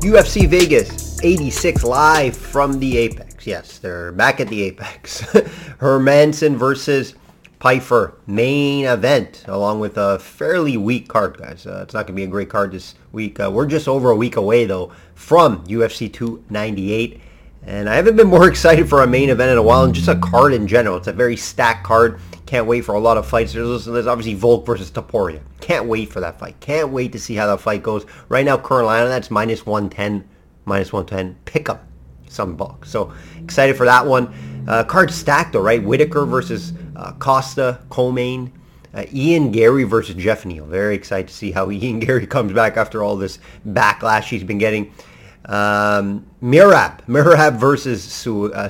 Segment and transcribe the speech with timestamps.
[0.00, 3.44] UFC Vegas 86 live from the Apex.
[3.44, 5.22] Yes, they're back at the Apex.
[5.80, 7.14] Hermansson versus
[7.58, 11.66] Pyfer main event, along with a fairly weak card, guys.
[11.66, 13.40] Uh, it's not going to be a great card this week.
[13.40, 17.20] Uh, we're just over a week away, though, from UFC 298.
[17.64, 20.06] And I haven't been more excited for a main event in a while, and just
[20.06, 20.96] a card in general.
[20.96, 22.20] It's a very stacked card.
[22.48, 23.52] Can't wait for a lot of fights.
[23.52, 25.42] There's, there's obviously Volk versus Topuria.
[25.60, 26.58] Can't wait for that fight.
[26.60, 28.06] Can't wait to see how that fight goes.
[28.30, 30.26] Right now, line that's minus 110,
[30.64, 31.36] minus 110.
[31.44, 31.84] Pick up
[32.26, 32.90] some bucks.
[32.90, 34.32] So excited for that one.
[34.66, 35.84] Uh, card stacked though, right?
[35.84, 38.50] Whittaker versus uh, Costa, co-main,
[38.94, 40.64] uh, Ian Garry versus Geoff Neal.
[40.64, 44.56] Very excited to see how Ian Garry comes back after all this backlash he's been
[44.56, 44.94] getting.
[45.44, 48.68] Um, Merab, Merab versus Su- uh.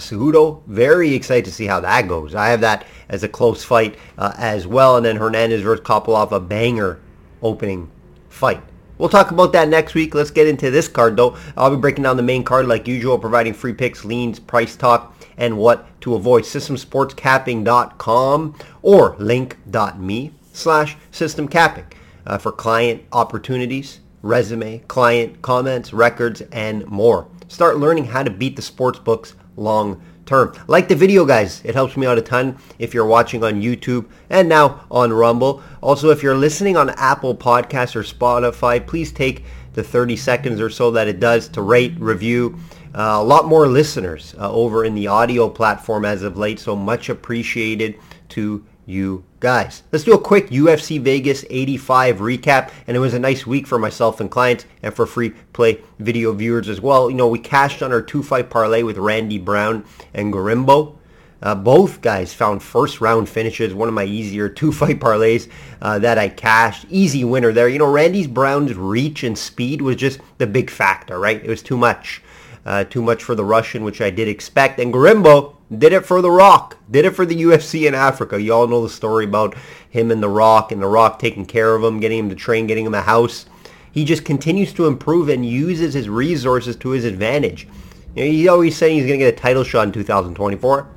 [0.67, 2.35] Very excited to see how that goes.
[2.35, 4.97] I have that as a close fight uh, as well.
[4.97, 7.01] And then Hernandez versus Kopylov, a banger
[7.43, 7.91] opening
[8.29, 8.63] fight.
[8.99, 10.15] We'll talk about that next week.
[10.15, 11.37] Let's get into this card though.
[11.57, 15.15] I'll be breaking down the main card like usual, providing free picks, leans, price talk,
[15.37, 16.43] and what to avoid.
[16.43, 21.85] Systemsportscapping.com or link.me slash systemcapping
[22.27, 27.27] uh, for client opportunities, resume, client comments, records, and more.
[27.49, 30.55] Start learning how to beat the sports books long term.
[30.67, 31.63] Like the video, guys.
[31.65, 35.63] It helps me out a ton if you're watching on YouTube and now on Rumble.
[35.83, 40.71] Also, if you're listening on Apple Podcasts or Spotify, please take the 30 seconds or
[40.71, 42.59] so that it does to rate, review.
[42.95, 46.77] Uh, a lot more listeners uh, over in the audio platform as of late, so
[46.77, 49.83] much appreciated to you guys.
[49.93, 52.73] Let's do a quick UFC Vegas 85 recap.
[52.87, 56.33] And it was a nice week for myself and clients and for free play video
[56.33, 57.11] viewers as well.
[57.11, 59.85] You know, we cashed on our two-fight parlay with Randy Brown
[60.15, 60.97] and Gorimbo.
[61.41, 65.49] Uh, both guys found first round finishes, one of my easier two fight parlays
[65.83, 66.87] uh, that I cashed.
[66.89, 67.69] Easy winner there.
[67.69, 71.45] You know, Randy Brown's reach and speed was just the big factor, right?
[71.45, 72.23] It was too much.
[72.67, 74.79] Uh, too much for the Russian, which I did expect.
[74.79, 76.79] And Gorimbo did it for The Rock.
[76.91, 78.41] Did it for the UFC in Africa.
[78.41, 79.57] You all know the story about
[79.91, 82.67] him and The Rock and The Rock taking care of him, getting him to train,
[82.67, 83.47] getting him a house.
[83.93, 87.69] He just continues to improve and uses his resources to his advantage.
[88.15, 90.95] You know, he's always saying he's going to get a title shot in 2024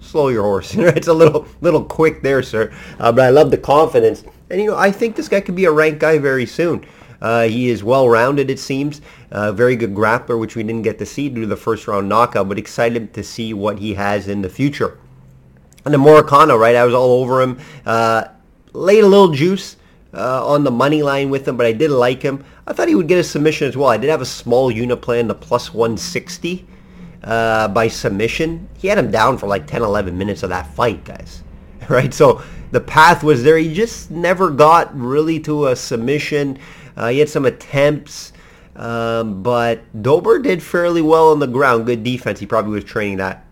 [0.00, 0.74] slow your horse.
[0.76, 2.72] it's a little little quick there, sir.
[2.98, 4.24] Uh, but I love the confidence.
[4.50, 6.86] And, you know, I think this guy could be a ranked guy very soon.
[7.20, 9.00] Uh, he is well-rounded, it seems.
[9.30, 12.48] Uh, very good grappler, which we didn't get to see due to the first-round knockout,
[12.48, 14.98] but excited to see what he has in the future.
[15.84, 16.76] And the Moicano, right?
[16.76, 17.58] I was all over him.
[17.84, 18.24] Uh,
[18.72, 19.76] laid a little juice
[20.14, 22.44] uh, on the money line with him, but I did like him.
[22.66, 23.88] I thought he would get a submission as well.
[23.88, 26.66] I did have a small unit plan, the plus 160
[27.24, 28.68] uh, by submission.
[28.78, 31.42] He had him down for like 10, 11 minutes of that fight, guys.
[31.88, 32.12] Right?
[32.12, 33.56] So the path was there.
[33.56, 36.58] He just never got really to a submission.
[36.98, 38.34] Uh, he had some attempts,
[38.78, 41.86] um, but Dober did fairly well on the ground.
[41.86, 42.38] Good defense.
[42.38, 43.44] He probably was training that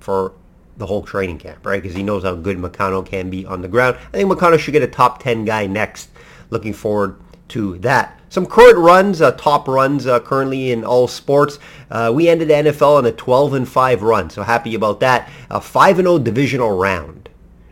[0.00, 0.32] for
[0.78, 1.80] the whole training camp, right?
[1.80, 3.96] Because he knows how good Moicano can be on the ground.
[4.08, 6.10] I think Moicano should get a top 10 guy next.
[6.48, 8.18] Looking forward to that.
[8.30, 11.58] Some current runs, uh, top runs uh, currently in all sports.
[11.90, 15.28] Uh, we ended the NFL on a 12 and 5 run, so happy about that.
[15.50, 17.28] A 5 and 0 divisional round.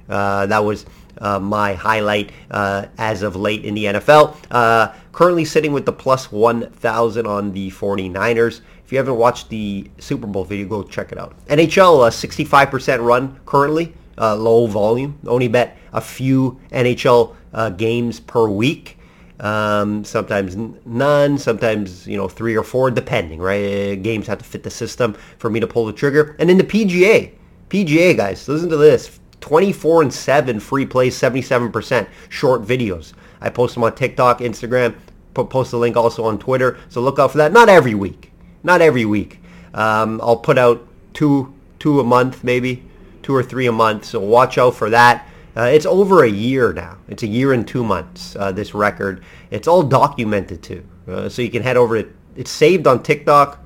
[0.09, 0.85] Uh, that was
[1.19, 4.37] uh, my highlight uh, as of late in the NFL.
[5.19, 8.61] Currently sitting with the plus 1,000 on the 49ers.
[8.85, 11.35] If you haven't watched the Super Bowl video, go check it out.
[11.49, 15.19] NHL, a 65% run currently, uh, low volume.
[15.27, 18.97] Only bet a few NHL uh, games per week.
[19.41, 20.55] Um, sometimes
[20.87, 23.41] none, sometimes you know three or four, depending.
[23.41, 23.65] Right?
[23.65, 26.37] Uh, games have to fit the system for me to pull the trigger.
[26.39, 27.33] And in the PGA,
[27.71, 33.15] PGA guys, listen to this: 24 and seven free plays, 77% short videos.
[33.41, 34.95] I post them on TikTok, Instagram.
[35.35, 36.79] Post the link also on Twitter.
[36.89, 37.53] So look out for that.
[37.53, 38.33] Not every week.
[38.65, 39.41] Not every week.
[39.73, 42.83] Um, I'll put out two two a month, maybe
[43.23, 44.05] two or three a month.
[44.05, 45.29] So watch out for that.
[45.57, 46.99] Uh, it's over a year now.
[47.09, 49.25] It's a year and two months, uh, this record.
[49.51, 50.85] It's all documented too.
[51.07, 52.09] Uh, so you can head over it.
[52.37, 53.65] It's saved on TikTok,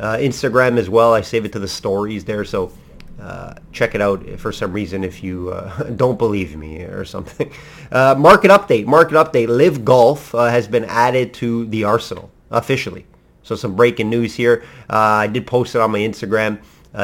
[0.00, 1.12] uh, Instagram as well.
[1.12, 2.44] I save it to the stories there.
[2.44, 2.72] So
[3.20, 7.50] uh, check it out for some reason if you uh, don't believe me or something.
[7.90, 8.86] market update.
[8.86, 9.48] Market update.
[9.48, 13.06] LIV Golf has been added to the arsenal officially.
[13.42, 14.64] So some breaking news here.
[14.88, 16.60] I did post it on my Instagram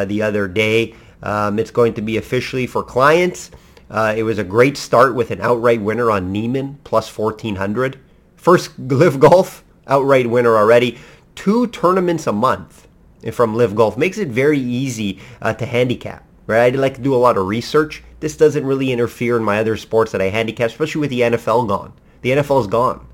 [0.07, 0.95] the other day.
[1.23, 3.51] Um, it's going to be officially for clients.
[3.91, 7.99] Uh, it was a great start with an outright winner on Niemann, plus 1400.
[8.37, 10.99] First LIV Golf outright winner already.
[11.35, 12.87] Two tournaments a month.
[13.33, 16.25] From LIV Golf makes it very easy uh, to handicap.
[16.47, 18.03] Right, I like to do a lot of research.
[18.19, 21.69] This doesn't really interfere in my other sports that I handicap, especially with the NFL
[21.69, 21.93] gone.
[22.23, 23.07] The NFL is gone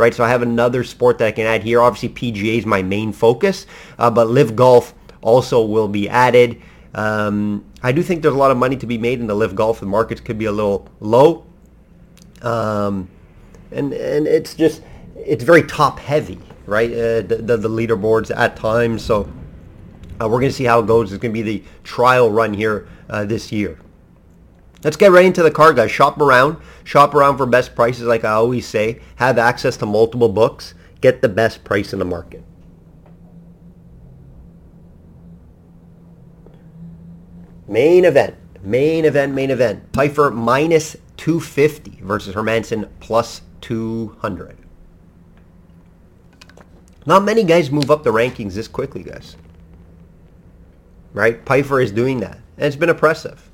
[0.00, 0.14] right?
[0.14, 1.82] So I have another sport that I can add here.
[1.82, 3.66] Obviously, PGA is my main focus,
[3.98, 6.60] uh, but LIV Golf also will be added.
[6.94, 9.54] Um, I do think there's a lot of money to be made in the LIV
[9.54, 9.80] Golf.
[9.80, 11.46] The markets could be a little low,
[12.42, 13.08] um,
[13.70, 14.82] and and it's just
[15.14, 16.90] it's very top heavy, right?
[16.90, 19.04] Uh, the, the, the leaderboards at times.
[19.04, 19.30] So
[20.20, 21.12] uh, we're going to see how it goes.
[21.12, 23.78] It's going to be the trial run here uh, this year.
[24.84, 25.90] Let's get right into the card, guys.
[25.90, 26.58] Shop around.
[26.84, 29.00] Shop around for best prices, like I always say.
[29.16, 30.74] Have access to multiple books.
[31.00, 32.44] Get the best price in the market.
[37.66, 38.36] Main event.
[38.62, 39.92] Main event, main event.
[39.92, 44.58] Pyfer minus 250 versus Hermansson plus 200.
[47.06, 49.36] Not many guys move up the rankings this quickly, guys.
[51.12, 51.44] Right?
[51.44, 52.38] Pyfer is doing that.
[52.56, 53.50] And it's been impressive.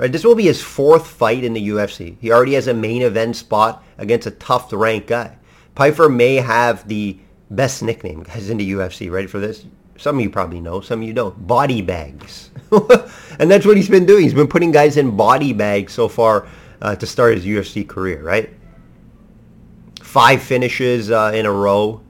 [0.00, 2.16] Right, this will be his fourth fight in the UFC.
[2.22, 5.36] He already has a main event spot against a tough ranked guy.
[5.74, 7.18] Pyfer may have the
[7.50, 9.10] best nickname, guys, in the UFC.
[9.10, 9.66] Ready for this?
[9.98, 11.46] Some of you probably know, some of you don't.
[11.46, 12.50] Body bags.
[13.38, 14.22] and that's what he's been doing.
[14.22, 16.48] He's been putting guys in body bags so far
[16.80, 18.48] uh, to start his UFC career, right?
[20.00, 22.00] Five finishes uh, in a row.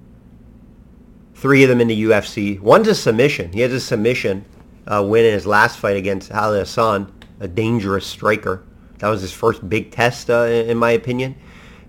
[1.34, 2.60] Three of them in the UFC.
[2.60, 3.52] One's a submission.
[3.52, 4.44] He has a submission
[4.86, 7.10] uh, win in his last fight against Alhassan
[7.40, 8.62] a dangerous striker.
[8.98, 11.34] That was his first big test, uh, in my opinion.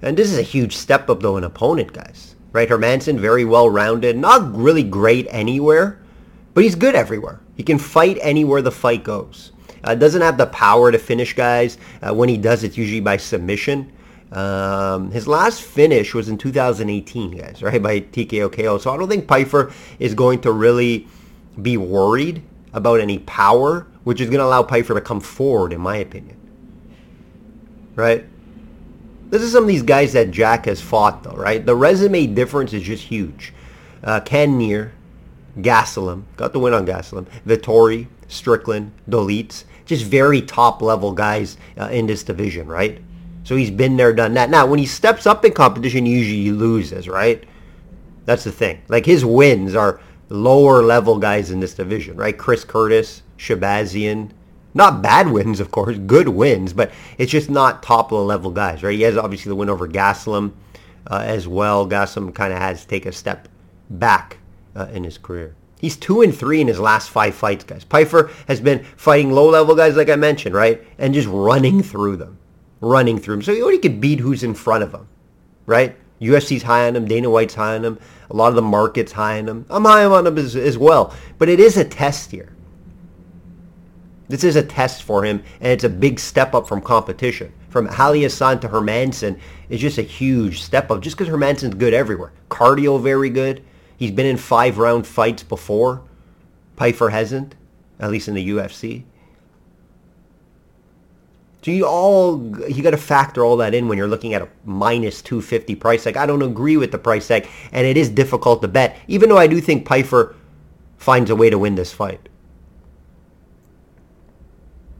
[0.02, 2.36] And this is a huge step up, though, in opponent, guys.
[2.54, 2.70] Right?
[2.70, 4.18] Hermansson, very well-rounded.
[4.18, 6.02] Not really great anywhere,
[6.54, 7.42] but he's good everywhere.
[7.56, 9.52] He can fight anywhere the fight goes.
[9.84, 11.78] Uh, doesn't have the power to finish guys.
[12.02, 13.92] Uh, when he does, it's usually by submission.
[14.32, 18.78] Um, his last finish was in 2018, guys, right, by TKO KO.
[18.78, 21.08] So I don't think Pyfer is going to really
[21.62, 22.42] be worried
[22.74, 26.38] about any power which is going to allow Pyfer to come forward, in my opinion.
[27.96, 28.26] Right?
[29.30, 31.66] This is some of these guys that Jack has fought, though, right?
[31.66, 33.54] The resume difference is just huge.
[34.04, 34.94] Uh, Cannonier,
[35.60, 42.08] Gastelum, got the win on Gastelum, Vettori, Strickland, Dolidze, just very top-level guys uh, in
[42.08, 43.02] this division, right?
[43.44, 44.50] So he's been there, done that.
[44.50, 47.44] Now, when he steps up in competition, usually he loses, right?
[48.26, 48.82] That's the thing.
[48.88, 50.00] Like his wins are
[50.32, 52.38] lower level guys in this division, right?
[52.38, 54.32] Chris Curtis, Shahbazyan.
[54.74, 58.96] Not bad wins, of course, good wins, but it's just not top level guys, right?
[58.96, 60.54] He has obviously the win over Gastelum
[61.08, 61.88] uh, as well.
[61.88, 63.50] Gastelum kind of has to take a step
[63.90, 64.38] back
[64.76, 65.56] uh, in his career.
[65.82, 67.84] He's two and three in his last five fights, guys.
[67.84, 72.18] Pyfer has been fighting low level guys, like I mentioned, right, and just running through
[72.18, 72.38] them,
[72.80, 73.42] running through them.
[73.42, 75.08] So he already could beat who's in front of him,
[75.66, 75.98] right?
[76.22, 77.06] UFC's high on him.
[77.06, 78.00] Dana White's high on him.
[78.30, 79.66] A lot of the market's high on him.
[79.70, 81.14] I'm high on him as, as well.
[81.38, 82.54] But it is a test here.
[84.30, 87.52] This is a test for him, and it's a big step up from competition.
[87.68, 92.32] From Alhassan to Hermansson is just a huge step up, just because Hermansson's good everywhere.
[92.50, 93.62] Cardio very good.
[93.98, 96.04] He's been in five round fights before.
[96.78, 97.56] Pyfer hasn't,
[98.00, 99.04] at least in the UFC.
[101.64, 104.50] So you all you got to factor all that in when you're looking at a
[104.66, 106.18] minus 250 price tag.
[106.18, 109.38] I don't agree with the price tag, and it is difficult to bet, even though
[109.38, 110.36] I do think Pyfer
[110.98, 112.30] finds a way to win this fight.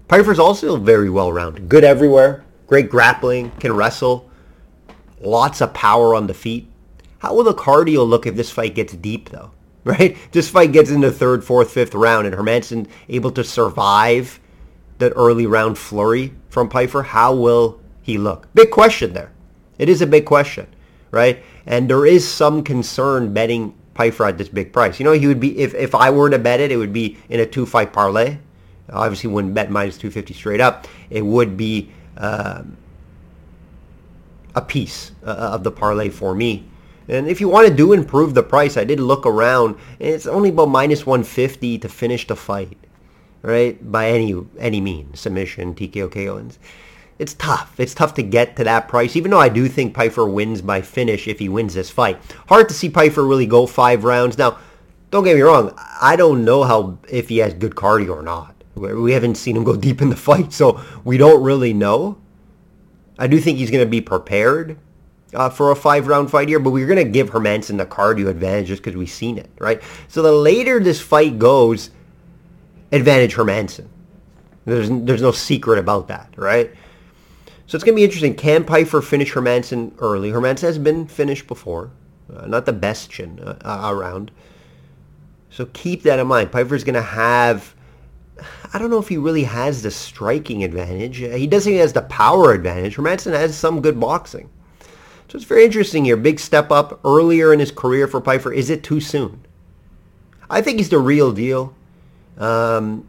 [0.08, 1.70] Pyfer's also very well-rounded.
[1.70, 2.44] Good everywhere.
[2.68, 3.52] Great grappling.
[3.60, 4.30] Can wrestle.
[5.20, 6.70] Lots of power on the feet.
[7.20, 9.52] How will the cardio look if this fight gets deep, though?
[9.84, 10.16] Right?
[10.32, 14.40] This fight gets into third, fourth, fifth round, and Hermansson able to survive
[15.00, 17.02] that early round flurry from Pyfer.
[17.02, 18.48] How will he look?
[18.54, 19.32] Big question there.
[19.80, 20.68] It is a big question,
[21.10, 21.44] right?
[21.66, 25.00] And there is some concern betting Pyfer at this big price.
[25.00, 27.18] You know, he would be if, if I were to bet it, it would be
[27.30, 28.38] in a two fight parlay
[28.92, 30.88] obviously wouldn't bet minus 250 straight up.
[31.10, 32.78] It would be um,
[34.56, 36.66] a piece uh, of the parlay for me.
[37.08, 40.28] And if you want to do improve the price, I did look around, and it's
[40.28, 42.78] only about minus 150 to finish the fight,
[43.42, 43.92] right?
[43.92, 46.48] By any any means, submission, TKO, KO.
[47.20, 47.80] It's tough.
[47.80, 50.82] It's tough to get to that price, even though I do think Pyfer wins by
[50.82, 52.20] finish if he wins this fight.
[52.48, 54.38] Hard to see Pyfer really go five rounds.
[54.40, 54.58] Now,
[55.12, 55.78] don't get me wrong.
[56.02, 58.56] I don't know how if he has good cardio or not.
[58.74, 62.18] We haven't seen him go deep in the fight, so we don't really know.
[63.20, 64.80] I do think he's going to be prepared
[65.34, 68.68] uh, for a five-round fight here, but we're going to give Hermansson the cardio advantage
[68.68, 69.82] just because we've seen it, right?
[70.08, 71.92] So the later this fight goes,
[72.92, 73.88] advantage Hermansson.
[74.66, 76.72] There's, there's no secret about that, right?
[77.68, 78.36] So it's going to be interesting.
[78.36, 80.32] Can Pyfer finish Hermansson early?
[80.32, 81.92] Hermansson has been finished before.
[82.34, 84.32] Uh, not the best chin uh, around.
[85.50, 86.52] So keep that in mind.
[86.52, 87.74] Pyfer's going to have,
[88.74, 91.18] I don't know if he really has the striking advantage.
[91.18, 92.96] He doesn't have the power advantage.
[92.96, 94.50] Hermansson has some good boxing.
[95.28, 96.18] So it's very interesting here.
[96.18, 98.52] Big step up earlier in his career for Pyfer.
[98.54, 99.46] Is it too soon?
[100.50, 101.74] I think he's the real deal.
[102.42, 103.08] Um,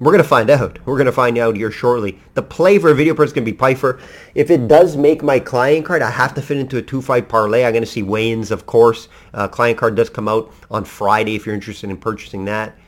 [0.00, 0.78] we're going to find out.
[0.86, 2.18] We're going to find out here shortly.
[2.32, 4.00] The play for a video person to be Pyfer.
[4.34, 7.64] If it does make my client card, I have to fit into a 2-5 parlay.
[7.64, 9.08] I'm going to see weigh-ins, of course.
[9.34, 12.78] Uh, client card does come out on Friday if you're interested in purchasing that.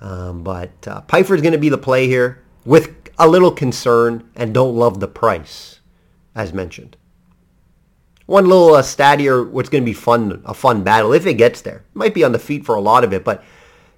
[0.00, 4.28] Um, but uh, Pyfer is going to be the play here with a little concern
[4.34, 5.80] and don't love the price,
[6.34, 6.96] as mentioned.
[8.24, 11.34] One little uh, stat here, what's going to be fun, a fun battle if it
[11.34, 11.84] gets there.
[11.92, 13.44] Might be on the feet for a lot of it, but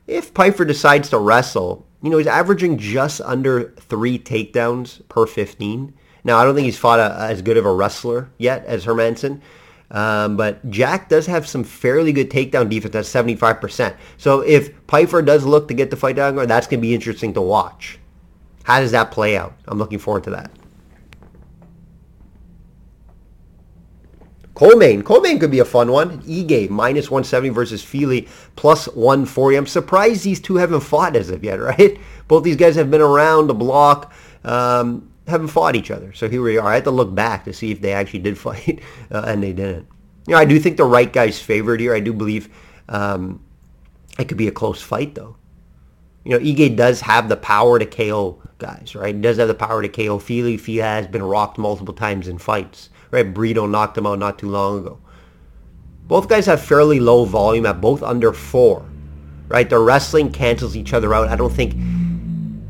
[0.08, 5.94] if Pyfer decides to wrestle, you know, he's averaging just under three takedowns per 15.
[6.24, 9.40] Now, I don't think he's fought a, as good of a wrestler yet as Hermansson,
[9.90, 13.96] Um, but Jack does have some fairly good takedown defense at 75%.
[14.16, 17.34] So if Pyfer does look to get the fight down, that's going to be interesting
[17.34, 17.98] to watch.
[18.64, 19.54] How does that play out?
[19.66, 20.50] I'm looking forward to that.
[24.58, 25.04] Colmain.
[25.04, 26.20] Colmain could be a fun one.
[26.22, 29.56] Ige minus 170 versus Fili plus 140.
[29.56, 31.96] I'm surprised these two haven't fought as of yet, right?
[32.26, 34.12] Both these guys have been around the block,
[34.42, 36.12] um, haven't fought each other.
[36.12, 36.66] So here we are.
[36.66, 38.80] I had to look back to see if they actually did fight,
[39.12, 39.86] uh, and they didn't.
[40.26, 41.94] You know, I do think the right guy's favored here.
[41.94, 42.48] I do believe
[42.88, 43.40] um,
[44.18, 45.36] it could be a close fight, though.
[46.24, 49.14] You know, Ige does have the power to KO guys, right?
[49.14, 50.56] He does have the power to KO Fili.
[50.56, 53.34] Fili has been rocked multiple times in fights right?
[53.34, 54.98] Brito knocked him out not too long ago.
[56.06, 58.86] Both guys have fairly low volume at both under four,
[59.48, 59.68] right?
[59.68, 61.28] Their wrestling cancels each other out.
[61.28, 61.74] I don't think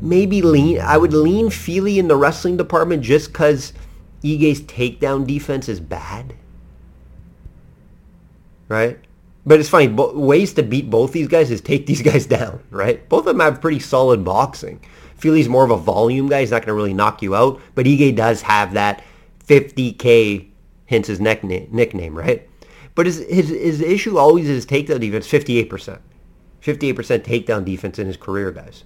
[0.01, 0.79] maybe lean.
[0.81, 3.73] I would lean Fili in the wrestling department just because
[4.23, 6.33] Ige's takedown defense is bad,
[8.67, 8.99] right?
[9.45, 9.87] But it's funny.
[9.87, 13.07] Bo- ways to beat both these guys is take these guys down, right?
[13.07, 14.81] Both of them have pretty solid boxing.
[15.15, 16.41] Fili's more of a volume guy.
[16.41, 17.59] He's not going to really knock you out.
[17.75, 19.03] But Ige does have that
[19.49, 20.47] 50K,
[20.85, 22.47] hence his nickname, right?
[22.93, 25.99] But his, his, his issue always is takedown defense, 58%.
[26.61, 28.83] 58% takedown defense in his career, guys.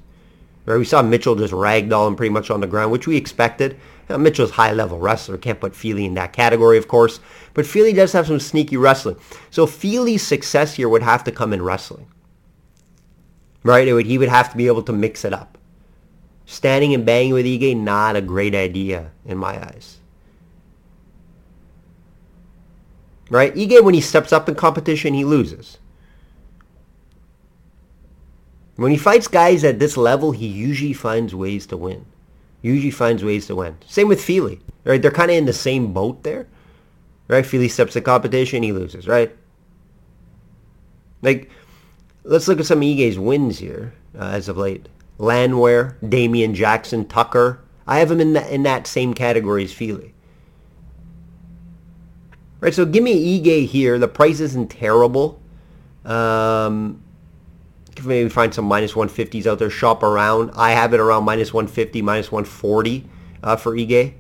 [0.66, 0.78] Right?
[0.78, 3.78] We saw Mitchell just ragdoll him pretty much on the ground, which we expected.
[4.08, 5.38] Now, Mitchell's high-level wrestler.
[5.38, 7.20] Can't put Fili in that category, of course.
[7.54, 9.18] But Fili does have some sneaky wrestling.
[9.50, 12.08] So Fili's success here would have to come in wrestling.
[13.64, 13.92] Right?
[13.94, 15.58] Would, he would have to be able to mix it up.
[16.46, 20.00] Standing and banging with Ige, not a great idea in my eyes.
[23.34, 23.56] Right?
[23.56, 25.80] Ige, when he steps up in competition, he loses.
[28.76, 32.06] When he fights guys at this level, he usually finds ways to win.
[32.62, 33.80] Usually finds ways to win.
[33.88, 35.02] Same with Fili, right?
[35.02, 36.46] They're kind of in the same boat there,
[37.28, 37.44] right?
[37.44, 39.36] Fili steps in competition, he loses, right?
[41.24, 41.50] Like,
[42.24, 44.90] let's look at some of Ige's wins here uh, as of late.
[45.18, 47.62] Landwehr, Damon Jackson, Tucker.
[47.88, 50.14] I have him in that, in that same category as Fili.
[52.64, 54.00] Right, so give me Ige here.
[54.00, 55.38] The price isn't terrible.
[56.06, 57.04] Um,
[58.06, 59.70] maybe find some minus 150s out there.
[59.70, 60.52] Shop around.
[60.56, 63.06] I have it around minus 150, minus 140
[63.44, 64.14] uh, for Ige.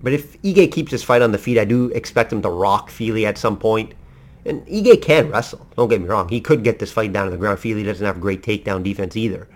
[0.00, 2.88] But if Ige keeps his fight on the feet, I do expect him to rock
[2.88, 3.94] Fili at some point.
[4.44, 5.66] And Ige can wrestle.
[5.76, 6.28] Don't get me wrong.
[6.28, 7.58] He could get this fight down to the ground.
[7.58, 9.48] Fili doesn't have great takedown defense either.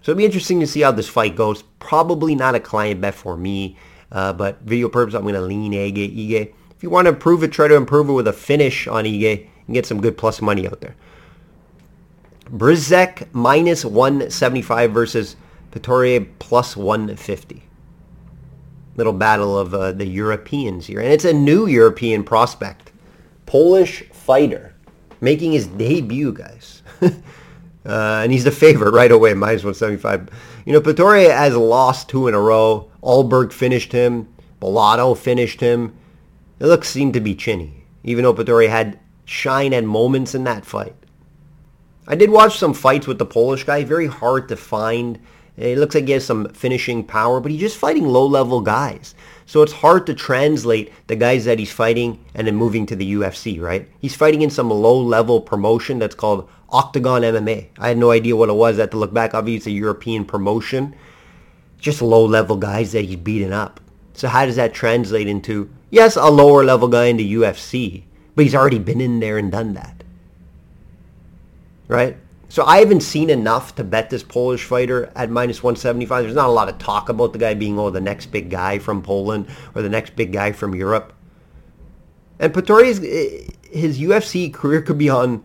[0.00, 1.64] So it'll be interesting to see how this fight goes.
[1.80, 3.76] Probably not a client bet for me.
[4.12, 5.72] Uh, but video purpose, I'm going to lean.
[5.72, 6.52] Ige.
[6.76, 9.48] If you want to improve it, try to improve it with a finish on Ige
[9.66, 10.94] and get some good plus money out there.
[12.50, 15.36] Bryczek minus 175 versus
[15.72, 17.62] Piotr plus 150.
[18.96, 21.00] Little battle of uh, the Europeans here.
[21.00, 22.92] And it's a new European prospect.
[23.44, 24.74] Polish fighter.
[25.20, 26.82] Making his debut, guys.
[27.86, 30.28] uh, and he's the favorite right away, minus 175.
[30.64, 32.90] You know, Piotr has lost two in a row.
[33.02, 34.28] Alberg finished him.
[34.60, 35.96] Bellato finished him.
[36.58, 40.64] The looks seemed to be chinny, even though Piotr had shine and moments in that
[40.64, 40.96] fight.
[42.08, 43.84] I did watch some fights with the Polish guy.
[43.84, 45.18] Very hard to find.
[45.56, 49.14] It looks like he has some finishing power, but he's just fighting low-level guys.
[49.46, 53.14] So it's hard to translate the guys that he's fighting and then moving to the
[53.14, 53.88] UFC, right?
[54.00, 57.68] He's fighting in some low-level promotion that's called Octagon MMA.
[57.78, 58.76] I had no idea what it was.
[58.78, 59.34] I had to look back.
[59.34, 60.94] Obviously, it's a European promotion
[61.78, 63.80] just low level guys that he's beating up.
[64.14, 68.44] So how does that translate into, yes, a lower level guy in the UFC, but
[68.44, 70.02] he's already been in there and done that.
[71.88, 72.16] Right?
[72.48, 76.24] So I haven't seen enough to bet this Polish fighter at minus 175.
[76.24, 78.78] There's not a lot of talk about the guy being, oh, the next big guy
[78.78, 81.12] from Poland or the next big guy from Europe.
[82.38, 85.42] And Pretoria's, his UFC career could be on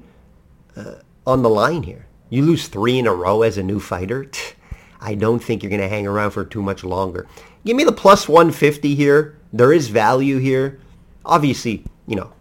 [0.75, 2.07] uh, on the line here.
[2.29, 4.29] You lose three in a row as a new fighter.
[5.01, 7.27] I don't think you're going to hang around for too much longer.
[7.65, 9.35] Give me the plus 150 here.
[9.51, 10.79] There is value here.
[11.25, 12.33] Obviously, you know,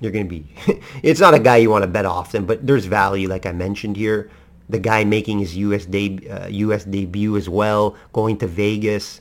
[0.00, 0.46] you're going to be,
[1.02, 3.96] it's not a guy you want to bet often, but there's value, like I mentioned
[3.96, 4.30] here.
[4.68, 9.20] The guy making his US, deb- uh, US debut as well, going to Vegas.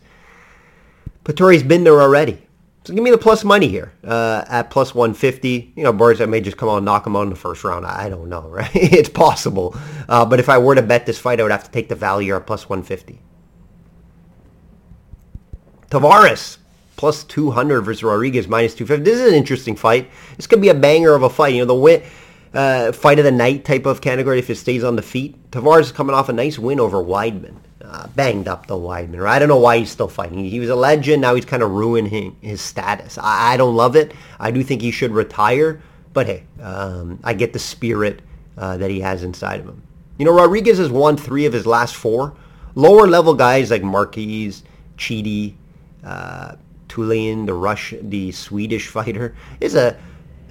[1.23, 2.47] Vettori's been there already.
[2.87, 5.73] So give me the plus money here uh, at plus 150.
[5.75, 7.65] You know, Boris, I may just come out and knock him out in the first
[7.65, 7.85] round.
[7.85, 8.69] I don't know, right?
[8.73, 9.75] it's possible.
[10.07, 11.95] Uh, but if I were to bet this fight, I would have to take the
[11.95, 13.19] value at plus 150.
[15.89, 16.57] Tavares,
[16.97, 19.09] plus 200 versus Rodrigues, minus 250.
[19.09, 20.09] This is an interesting fight.
[20.35, 21.53] This could be a banger of a fight.
[21.53, 22.03] You know, the win,
[22.53, 25.51] uh, fight of the night type of category if it stays on the feet.
[25.51, 27.55] Tavares is coming off a nice win over Weidman.
[27.81, 29.35] Uh, banged up the Weidman, right?
[29.35, 30.43] I don't know why he's still fighting.
[30.43, 31.21] He was a legend.
[31.21, 33.17] Now he's kind of ruining his status.
[33.17, 34.13] I, I, don't love it.
[34.41, 35.81] I do think he should retire.
[36.11, 38.21] But hey, um, I get the spirit
[38.57, 39.83] uh, that he has inside of him.
[40.17, 42.35] You know, Rodrigues has won three of his last four.
[42.75, 44.63] Lower level guys like Marquez,
[44.97, 45.53] Chidi,
[46.03, 46.55] uh,
[46.87, 49.97] Tulin, the Rush, the Swedish fighter, is a,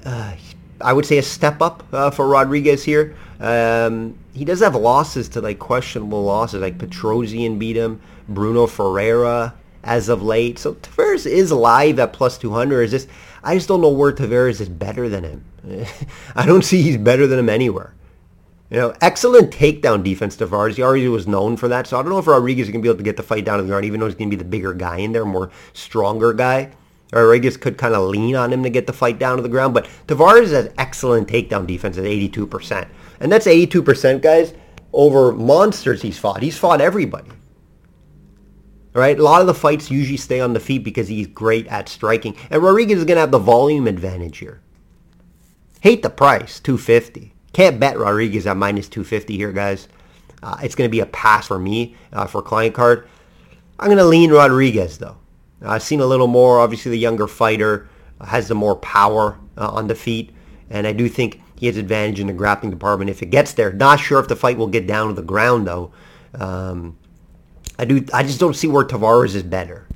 [0.05, 0.35] uh,
[0.81, 3.17] I would say a step up uh, for Rodrigues here.
[3.41, 8.01] Um, he does have losses to like questionable losses, like Petrosyan beat him,
[8.31, 9.55] Brunno Ferreira
[9.87, 10.59] as of late.
[10.59, 12.83] So Tavares is live at plus 200.
[12.83, 13.07] Is this?
[13.43, 15.45] I just don't know where Tavares is better than him.
[16.35, 17.95] I don't see he's better than him anywhere.
[18.71, 20.75] You know, excellent takedown defense, Tavares.
[20.75, 21.87] He already was known for that.
[21.87, 23.45] So I don't know if Rodrigues is going to be able to get the fight
[23.45, 25.25] down to the ground, even though he's going to be the bigger guy in there,
[25.25, 26.73] more stronger guy.
[27.13, 29.73] Rodrigues could kind of lean on him to get the fight down to the ground.
[29.73, 32.89] But Tavares has excellent takedown defense at 82%.
[33.21, 34.53] And that's 82%, guys,
[34.93, 36.43] over monsters he's fought.
[36.43, 37.31] He's fought everybody.
[38.93, 41.89] Right, a lot of the fights usually stay on the feet because he's great at
[41.89, 42.35] striking.
[42.51, 44.63] And Rodrigues is going to have the volume advantage here.
[45.83, 47.36] Hate the price, 250.
[47.57, 49.89] Can't bet Rodrigues at minus 250 here, guys.
[50.43, 53.09] Uh, it's going to be a pass for me uh, for client card.
[53.81, 55.17] I'm going to lean Rodrigues, though.
[55.63, 56.61] I've seen a little more.
[56.61, 57.89] Obviously, the younger fighter
[58.23, 60.35] has the more power uh, on the feet.
[60.69, 63.73] And I do think he has advantage in the grappling department if it gets there.
[63.73, 65.93] Not sure if the fight will get down to the ground though.
[66.35, 66.99] Um,
[67.79, 68.05] I do.
[68.13, 69.89] I just don't see where Tavares is better.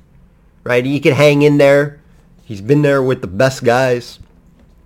[0.63, 0.83] Right?
[0.83, 2.01] He can hang in there.
[2.43, 4.17] He's been there with the best guys.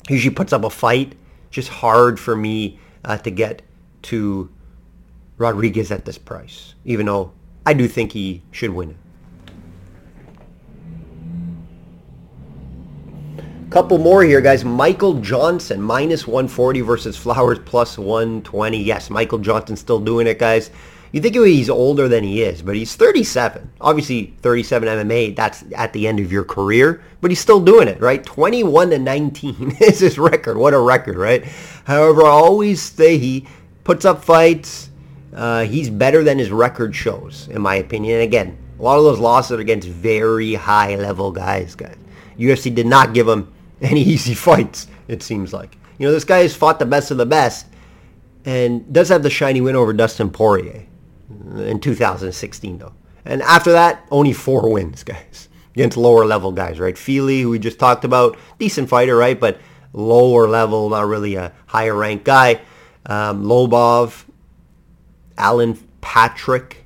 [0.09, 1.15] He usually puts up a fight.
[1.55, 3.61] Just hard for me uh, to get
[4.01, 4.51] to
[5.37, 7.31] Rodrigues at this price, even though
[7.65, 8.97] I do think he should win it.
[13.69, 14.65] Couple more here, guys.
[14.65, 18.77] Michael Johnson, minus 140 versus Flowers, plus 120.
[18.77, 20.71] Yes, Michael Johnson still doing it, guys.
[21.15, 23.71] You think he's older than he is, but he's 37.
[23.79, 28.01] Obviously, 37 MMA, that's at the end of your career, but he's still doing it,
[28.01, 28.21] right?
[28.21, 30.57] 21 to 19 is his record.
[30.57, 31.45] What a record, right?
[31.85, 33.47] However, I always say he
[33.85, 34.89] puts up fights.
[35.33, 38.15] Uh, he's better than his record shows, in my opinion.
[38.15, 41.95] And again, a lot of those losses are against very high-level guys, guys.
[42.37, 45.77] UFC did not give him any easy fights, it seems like.
[45.97, 47.67] You know, this guy has fought the best of the best
[48.43, 50.85] and does have the shiny win over Dustin Poirier
[51.57, 52.93] in 2016, though.
[53.25, 56.97] And after that, only four wins, guys, against lower level guys, right?
[56.97, 59.39] Fili, who we just talked about, decent fighter, right?
[59.39, 59.59] But
[59.93, 62.61] lower level, not really a higher ranked guy.
[63.05, 64.25] Um, Lobov,
[65.37, 66.85] Alan Patrick,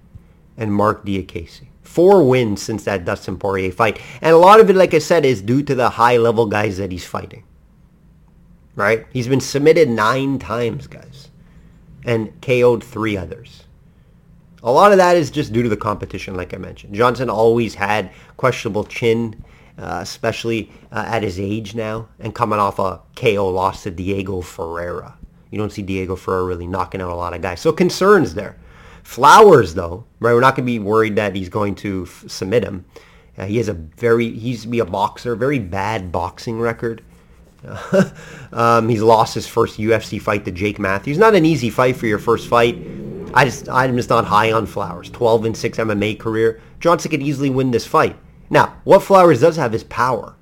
[0.57, 3.99] and Marc Diakiese four wins since that Dustin Poirier fight.
[4.21, 6.91] And a lot of it, like I said, is due to the high-level guys that
[6.91, 7.43] he's fighting.
[8.75, 9.07] Right?
[9.11, 11.29] He's been submitted nine times, guys.
[12.05, 13.65] And KO'd three others.
[14.63, 16.93] A lot of that is just due to the competition, like I mentioned.
[16.93, 19.43] Johnson always had questionable chin,
[19.77, 24.41] uh, especially uh, at his age now, and coming off a KO loss to Diego
[24.41, 25.17] Ferreira.
[25.51, 27.61] You don't see Diego Ferreira really knocking out a lot of guys.
[27.61, 28.57] So concerns there.
[29.03, 30.33] Flowers, though, right?
[30.33, 32.85] We're not going to be worried that he's going to f- submit him.
[33.37, 37.01] Uh, he has a very, he used to be a boxer, very bad boxing record.
[38.53, 41.17] um, he's lost his first UFC fight to Jake Matthews.
[41.17, 42.75] Not an easy fight for your first fight.
[43.33, 45.09] I just, I'm just not high on Flowers.
[45.09, 46.61] 12 and 6 MMA career.
[46.79, 48.15] Johnson could easily win this fight.
[48.49, 50.35] Now, what Flowers does have is power.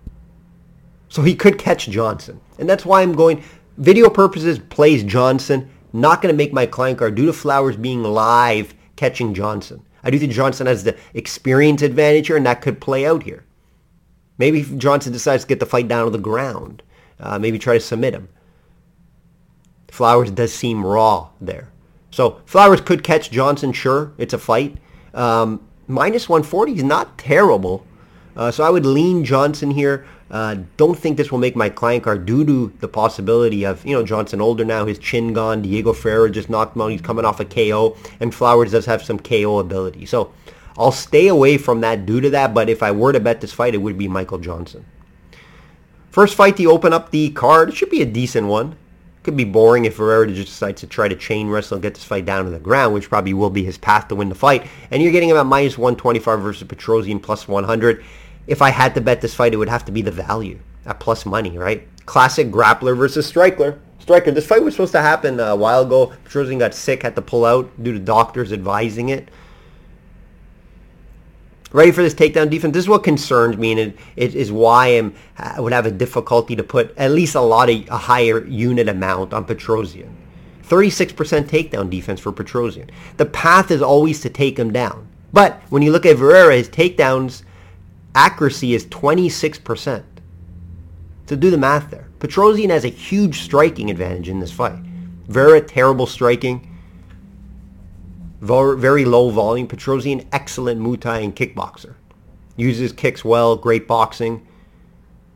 [1.10, 2.40] So he could catch Johnson.
[2.60, 3.44] And that's why I'm going,
[3.78, 8.04] video purposes, plays Johnson not going to make my client card due to Flowers being
[8.04, 9.82] live catching Johnson.
[10.04, 13.46] I do think Johnson has the experience advantage here, and that could play out here.
[14.38, 16.84] Maybe Johnson decides to get the fight down to the ground.
[17.20, 18.30] Uh, maybe try to submit him.
[19.88, 21.70] Flowers does seem raw there.
[22.12, 24.14] So Flowers could catch Johnson, sure.
[24.18, 24.78] It's a fight.
[25.14, 27.86] Um, minus 140 is not terrible.
[28.36, 30.06] Uh, so I would lean Johnson here.
[30.30, 33.94] Uh, don't think this will make my client card due to the possibility of, you
[33.94, 35.62] know, Johnson older now, his chin gone.
[35.62, 36.92] Diego Ferreira just knocked him out.
[36.92, 37.96] He's coming off a KO.
[38.20, 40.06] And Flowers does have some KO ability.
[40.06, 40.34] So
[40.78, 42.54] I'll stay away from that due to that.
[42.54, 44.86] But if I were to bet this fight, it would be Michael Johnson.
[46.12, 47.70] First fight to open up the card.
[47.70, 48.76] It should be a decent one.
[49.28, 52.04] Could be boring if Ferreira just decides to try to chain wrestle and get this
[52.06, 54.66] fight down to the ground, which probably will be his path to win the fight.
[54.90, 58.06] And you're getting at minus 125 versus Petrosyan plus 100
[58.48, 61.00] if I had to bet this fight, it would have to be the value at
[61.02, 61.86] plus money, right?
[62.06, 63.80] Classic grappler versus striker.
[64.00, 64.32] Striker.
[64.32, 66.14] This fight was supposed to happen uh, a while ago.
[66.24, 69.28] Petrosyan got sick, had to pull out due to doctors advising it.
[71.74, 72.74] Ready for this takedown defense?
[72.74, 75.92] This is what concerns me, and it, it is why I'm, I would have a
[75.92, 80.10] difficulty to put at least a lot of a higher unit amount on Petrosyan.
[80.64, 81.14] 36%
[81.46, 82.90] takedown defense for Petrosyan.
[83.18, 85.08] The path is always to take him down.
[85.34, 87.44] But when you look at Ferreira, his takedowns
[88.16, 90.04] accuracy is 26%.
[91.28, 92.08] So do the math there.
[92.20, 94.80] Petrosyan has a huge striking advantage in this fight.
[95.28, 96.77] Very terrible striking.
[98.42, 99.68] Very low volume.
[99.68, 101.96] Petrosyan, excellent Muay Thai and kickboxer.
[102.56, 104.48] Uses kicks well, great boxing.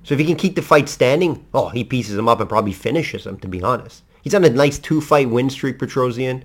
[0.04, 2.74] So if he can keep the fight standing, oh, he pieces him up and probably
[2.74, 4.04] finishes him, to be honest.
[4.24, 6.44] He's on a nice two-fight win streak, Petrosyan.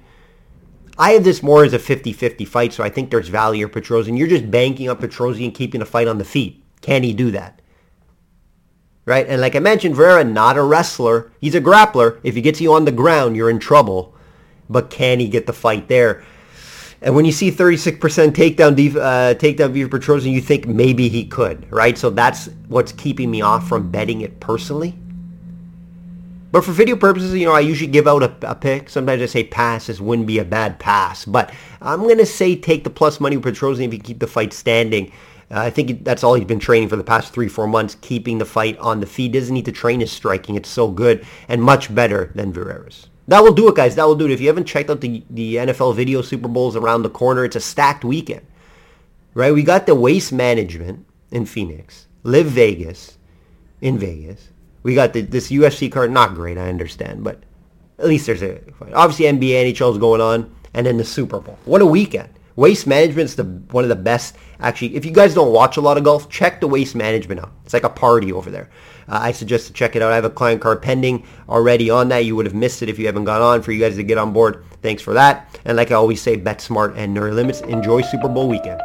[0.99, 4.17] I have this more as a 50-50 fight, so I think there's value for Petrosyan.
[4.17, 6.63] You're just banking up Petrosyan keeping the fight on the feet.
[6.81, 7.61] Can he do that?
[9.05, 9.27] Right?
[9.29, 11.33] And like I mentioned, Vieira, not a wrestler.
[11.41, 12.19] He's a grappler.
[12.23, 14.15] If he gets you on the ground, you're in trouble.
[14.69, 16.25] But can he get the fight there?
[17.07, 18.01] And when you see 36%
[18.33, 21.97] takedown def- uh, takedown view for Petrosyan, you think maybe he could, right?
[21.97, 24.93] So that's what's keeping me off from betting it personally.
[26.51, 28.91] But for video purposes, you know, I usually give out a, a pick.
[28.91, 29.87] Sometimes I say pass.
[29.87, 31.25] This wouldn't be a bad pass.
[31.25, 34.27] But I'm going to say take the plus money with Petrosyan if you keep the
[34.27, 35.13] fight standing.
[35.49, 38.39] Uh, I think that's all he's been training for the past three, four months, keeping
[38.39, 39.31] the fight on the feet.
[39.31, 40.57] Doesn't need to train his striking.
[40.57, 43.07] It's so good and much better than Vieira's.
[43.29, 43.97] That will do it, guys.
[43.97, 44.31] That will do it.
[44.31, 47.57] If you haven't checked out the, the NFL video Super Bowls around the corner, it's
[47.57, 48.47] a stacked weekend.
[49.35, 49.53] Right?
[49.53, 53.19] We got the waste management in Phoenix, LIV Vegas
[53.81, 54.51] in Vegas.
[54.83, 57.43] We got the, this UFC card, not great, I understand, but
[57.99, 58.61] at least there's a.
[58.95, 61.59] Obviously, NBA, NHL is going on, and then the Super Bowl.
[61.65, 62.31] What a weekend!
[62.57, 64.37] Waste Management's the one of the best.
[64.61, 67.53] Actually, if you guys don't watch a lot of golf, check the Waste Management out.
[67.65, 68.71] It's like a party over there.
[69.09, 70.11] Uh, I suggest to check it out.
[70.11, 72.25] I have a client card pending already on that.
[72.25, 73.63] You would have missed it if you haven't gone on.
[73.63, 75.61] For you guys to get on board, thanks for that.
[75.67, 77.61] And like I always say, bet smart and no limits.
[77.61, 78.81] Enjoy Super Bowl weekend.